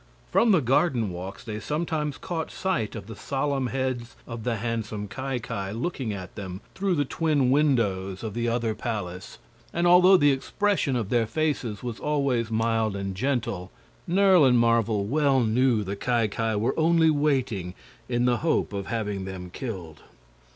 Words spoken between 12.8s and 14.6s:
and gentle, Nerle and